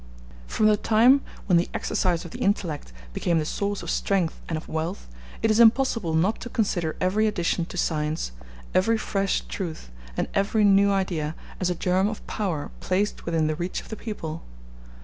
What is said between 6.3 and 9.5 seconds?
to consider every addition to science, every fresh